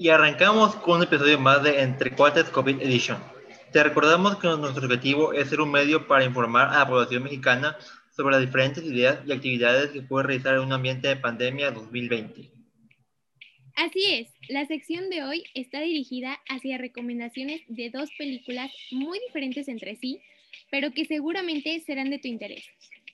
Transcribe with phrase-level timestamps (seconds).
[0.00, 3.18] Y arrancamos con un episodio más de Entre Cuates COVID Edition.
[3.72, 7.76] Te recordamos que nuestro objetivo es ser un medio para informar a la población mexicana
[8.14, 12.48] sobre las diferentes ideas y actividades que puede realizar en un ambiente de pandemia 2020.
[13.74, 19.66] Así es, la sección de hoy está dirigida hacia recomendaciones de dos películas muy diferentes
[19.66, 20.20] entre sí,
[20.70, 22.64] pero que seguramente serán de tu interés.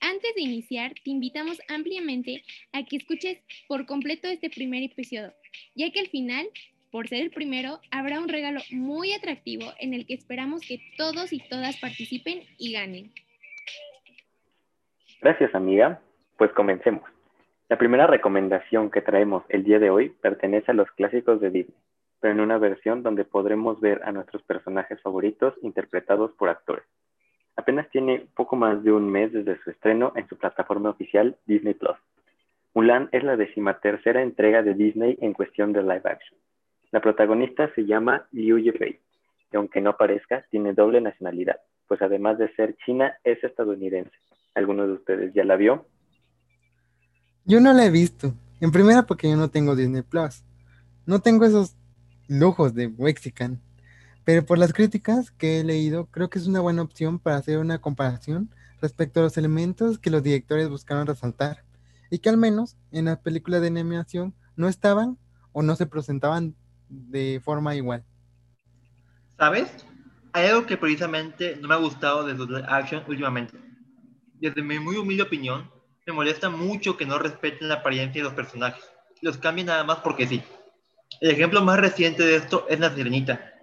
[0.01, 2.43] Antes de iniciar, te invitamos ampliamente
[2.73, 5.33] a que escuches por completo este primer episodio,
[5.73, 6.47] ya que al final
[6.95, 11.33] por ser el primero, habrá un regalo muy atractivo en el que esperamos que todos
[11.33, 13.11] y todas participen y ganen.
[15.19, 15.99] Gracias, amiga.
[16.37, 17.03] Pues comencemos.
[17.67, 21.75] La primera recomendación que traemos el día de hoy pertenece a los clásicos de Disney,
[22.21, 26.85] pero en una versión donde podremos ver a nuestros personajes favoritos interpretados por actores.
[27.57, 31.73] Apenas tiene poco más de un mes desde su estreno en su plataforma oficial Disney
[31.73, 31.97] Plus.
[32.73, 36.39] Mulan es la decimatercera entrega de Disney en cuestión de live action
[36.95, 39.01] la protagonista se llama Liu Yifei,
[39.51, 41.57] y aunque no parezca, tiene doble nacionalidad,
[41.89, 44.13] pues además de ser china, es estadounidense.
[44.53, 45.85] ¿Alguno de ustedes ya la vio?
[47.43, 48.33] Yo no la he visto.
[48.61, 50.45] En primera porque yo no tengo Disney Plus.
[51.05, 51.75] No tengo esos
[52.29, 53.59] lujos de Mexican.
[54.23, 57.57] Pero por las críticas que he leído, creo que es una buena opción para hacer
[57.57, 58.49] una comparación
[58.79, 61.65] respecto a los elementos que los directores buscaron resaltar
[62.09, 65.17] y que al menos en las películas de animación no estaban
[65.51, 66.55] o no se presentaban
[66.89, 68.03] de forma igual.
[69.37, 69.85] ¿Sabes?
[70.33, 73.57] Hay algo que precisamente no me ha gustado de los action últimamente.
[74.35, 75.69] Desde mi muy humilde opinión,
[76.05, 78.83] me molesta mucho que no respeten la apariencia de los personajes.
[79.21, 80.43] Los cambien nada más porque sí.
[81.21, 83.53] El ejemplo más reciente de esto es La Sirenita,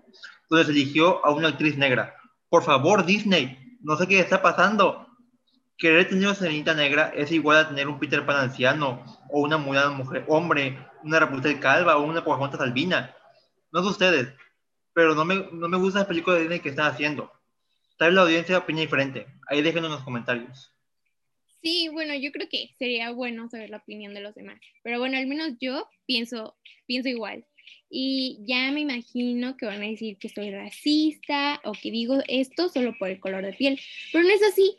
[0.49, 2.17] donde se eligió a una actriz negra.
[2.49, 5.07] Por favor, Disney, no sé qué está pasando.
[5.83, 9.59] Querer tener una Sirenita negra es igual a tener un Peter Pan anciano, o una
[9.59, 13.17] Mulan mujer hombre, una Rapunzel calva o una Pocahontas albina.
[13.73, 14.29] No sé ustedes,
[14.95, 17.33] pero no me, no me gusta la película de Disney que están haciendo.
[17.99, 19.27] Tal vez la audiencia opina diferente.
[19.49, 20.73] Ahí déjenos en los comentarios.
[21.65, 24.61] Sí, bueno, yo creo que sería bueno saber la opinión de los demás.
[24.85, 26.57] Pero bueno, al menos yo pienso,
[26.87, 27.45] pienso igual.
[27.91, 32.69] Y ya me imagino que van a decir que soy racista o que digo esto
[32.69, 33.81] solo por el color de piel.
[34.13, 34.77] Pero no es así.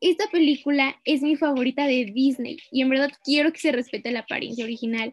[0.00, 4.20] Esta película es mi favorita de Disney y en verdad quiero que se respete la
[4.20, 5.10] apariencia original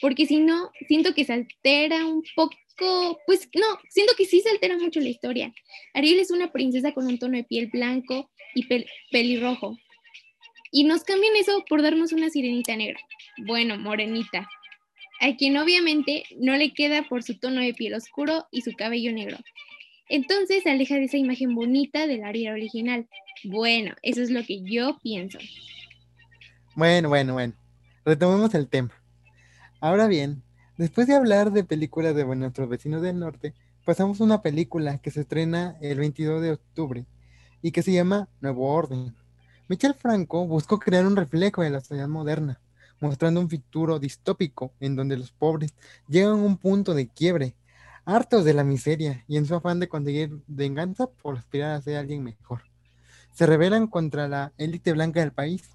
[0.00, 4.48] porque si no, siento que se altera un poco, pues no, siento que sí se
[4.48, 5.52] altera mucho la historia.
[5.94, 8.66] Ariel es una princesa con un tono de piel blanco y
[9.10, 9.76] pelirrojo.
[10.72, 13.00] Y nos cambian eso por darnos una sirenita negra.
[13.46, 14.48] Bueno, morenita.
[15.20, 19.12] A quien obviamente no le queda por su tono de piel oscuro y su cabello
[19.12, 19.36] negro.
[20.10, 23.08] Entonces se aleja de esa imagen bonita del Ariel original.
[23.44, 25.38] Bueno, eso es lo que yo pienso.
[26.74, 27.54] Bueno, bueno, bueno.
[28.04, 28.90] Retomemos el tema.
[29.80, 30.42] Ahora bien,
[30.76, 33.54] después de hablar de películas de nuestros vecinos del norte,
[33.84, 37.06] pasamos a una película que se estrena el 22 de octubre
[37.62, 39.14] y que se llama Nuevo Orden.
[39.68, 42.60] Michel Franco buscó crear un reflejo de la sociedad moderna,
[43.00, 45.72] mostrando un futuro distópico en donde los pobres
[46.08, 47.54] llegan a un punto de quiebre,
[48.10, 51.96] hartos de la miseria y en su afán de conseguir venganza por aspirar a ser
[51.96, 52.62] alguien mejor.
[53.32, 55.70] Se rebelan contra la élite blanca del país.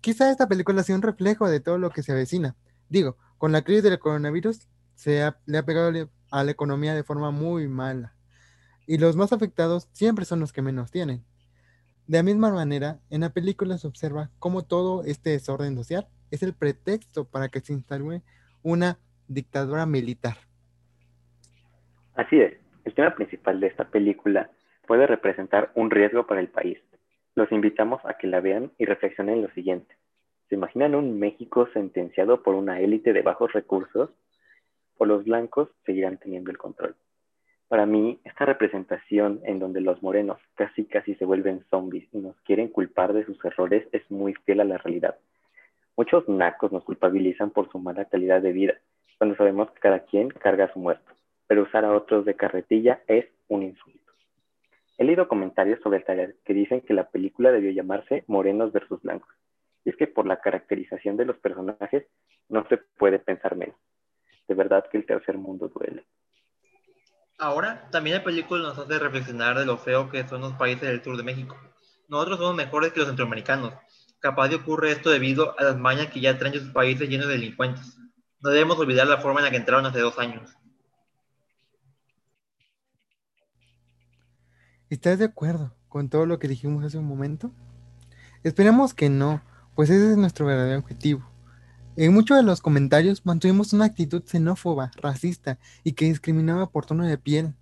[0.00, 2.56] Quizá esta película sea un reflejo de todo lo que se avecina,
[2.88, 7.30] Digo, con la crisis del coronavirus se le ha pegado a la economía de forma
[7.30, 8.14] muy mala.
[8.86, 11.24] Y los más afectados siempre son los que menos tienen.
[12.06, 16.42] De la misma manera, en la película se observa cómo todo este desorden social es
[16.42, 18.22] el pretexto para que se instale
[18.62, 20.36] una dictadura militar.
[22.14, 22.54] Así es,
[22.84, 24.50] el tema principal de esta película
[24.86, 26.78] puede representar un riesgo para el país.
[27.34, 29.96] Los invitamos a que la vean y reflexionen lo siguiente.
[30.48, 34.10] ¿Se imaginan un México sentenciado por una élite de bajos recursos?
[34.96, 36.94] ¿O los blancos seguirán teniendo el control?
[37.66, 42.36] Para mí, esta representación en donde los morenos casi casi se vuelven zombies y nos
[42.42, 45.16] quieren culpar de sus errores es muy fiel a la realidad.
[45.96, 48.74] Muchos nacos nos culpabilizan por su mala calidad de vida,
[49.18, 51.12] cuando sabemos que cada quien carga su muerto,
[51.46, 54.12] pero usar a otros de carretilla es un insulto.
[54.96, 59.02] He leído comentarios sobre el taller que dicen que la película debió llamarse Morenos versus
[59.02, 59.34] Blancos,
[59.84, 62.06] y es que por la caracterización de los personajes
[62.48, 63.76] no se puede pensar menos.
[64.46, 66.04] De verdad que el tercer mundo duele.
[67.38, 71.02] Ahora, también la película nos hace reflexionar de lo feo que son los países del
[71.02, 71.56] sur de México.
[72.08, 73.72] Nosotros somos mejores que los centroamericanos.
[74.20, 77.34] Capaz de ocurre esto debido a las mañas que ya traen sus países llenos de
[77.34, 77.98] delincuentes.
[78.40, 80.54] No debemos olvidar la forma en la que entraron hace dos años.
[84.94, 87.50] ¿Estás de acuerdo con todo lo que dijimos hace un momento?
[88.44, 89.42] Esperemos que no,
[89.74, 91.28] pues ese es nuestro verdadero objetivo,
[91.96, 97.04] En muchos de los comentarios mantuvimos una actitud xenófoba, racista y que discriminaba por tono
[97.04, 97.56] de piel.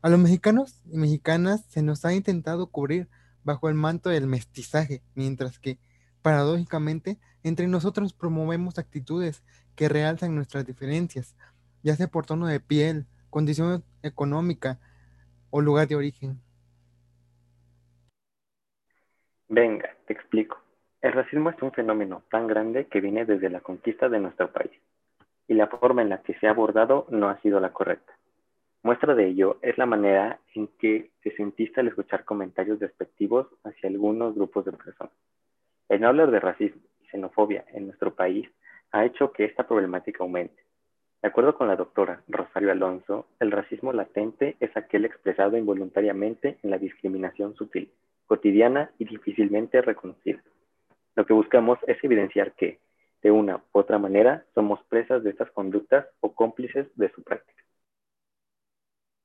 [0.00, 3.10] A los mexicanos y mexicanas se nos ha intentado cubrir
[3.44, 5.78] bajo el manto del mestizaje, mientras que,
[6.22, 9.42] paradójicamente, entre nosotros promovemos actitudes
[9.74, 11.36] que realzan nuestras diferencias,
[11.82, 14.80] ya sea por tono de piel, condición económica
[15.50, 16.40] o lugar de origen.
[19.56, 20.58] Venga, te explico.
[21.00, 24.72] El racismo es un fenómeno tan grande que viene desde la conquista de nuestro país,
[25.46, 28.12] y la forma en la que se ha abordado no ha sido la correcta.
[28.82, 33.88] Muestra de ello es la manera en que te sentiste al escuchar comentarios despectivos hacia
[33.88, 35.14] algunos grupos de personas.
[35.88, 38.50] El no hablar de racismo y xenofobia en nuestro país
[38.90, 40.64] ha hecho que esta problemática aumente.
[41.22, 46.70] De acuerdo con la doctora Rosario Alonso, el racismo latente es aquel expresado involuntariamente en
[46.72, 47.92] la discriminación sutil,
[48.26, 50.42] cotidiana y difícilmente reconocida.
[51.16, 52.80] Lo que buscamos es evidenciar que,
[53.22, 57.62] de una u otra manera, somos presas de estas conductas o cómplices de su práctica.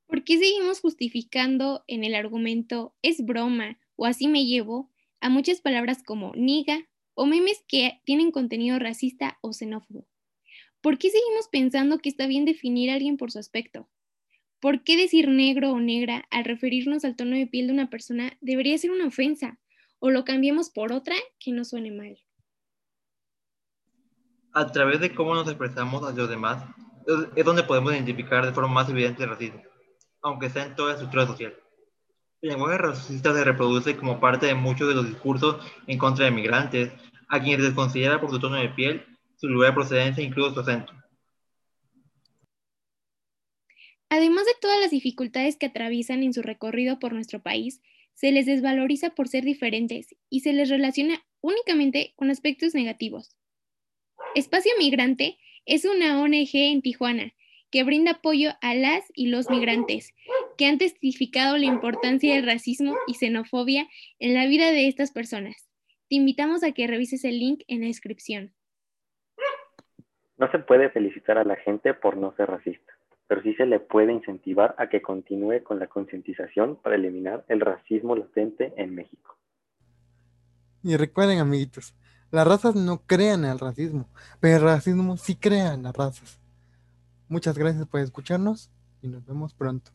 [0.07, 4.89] ¿Por qué seguimos justificando en el argumento es broma o así me llevo
[5.21, 6.79] a muchas palabras como niga
[7.13, 10.07] o memes que tienen contenido racista o xenófobo?
[10.81, 13.89] ¿Por qué seguimos pensando que está bien definir a alguien por su aspecto?
[14.59, 18.37] ¿Por qué decir negro o negra al referirnos al tono de piel de una persona
[18.41, 19.57] debería ser una ofensa?
[19.99, 22.17] o lo cambiemos por otra que no suene mal.
[24.53, 26.63] A través de cómo nos expresamos a los demás,
[27.35, 29.61] es donde podemos identificar de forma más evidente el racismo,
[30.21, 31.55] aunque sea en toda la estructura social.
[32.41, 35.57] El lenguaje racista se reproduce como parte de muchos de los discursos
[35.87, 36.91] en contra de migrantes,
[37.27, 39.05] a quienes les considera por su tono de piel,
[39.35, 40.93] su lugar de procedencia e incluso su acento.
[44.09, 47.81] Además de todas las dificultades que atraviesan en su recorrido por nuestro país,
[48.15, 53.37] se les desvaloriza por ser diferentes y se les relaciona únicamente con aspectos negativos.
[54.35, 57.33] Espacio Migrante es una ONG en Tijuana
[57.71, 60.15] que brinda apoyo a las y los migrantes,
[60.57, 65.69] que han testificado la importancia del racismo y xenofobia en la vida de estas personas.
[66.09, 68.55] Te invitamos a que revises el link en la descripción.
[70.37, 72.98] No se puede felicitar a la gente por no ser racista
[73.29, 77.61] pero sí se le puede incentivar a que continúe con la concientización para eliminar el
[77.61, 79.37] racismo latente en México.
[80.81, 81.93] Y recuerden, amiguitos,
[82.31, 84.09] las razas no crean el racismo,
[84.39, 86.39] pero el racismo sí crea las razas.
[87.27, 88.71] Muchas gracias por escucharnos
[89.03, 89.91] y nos vemos pronto.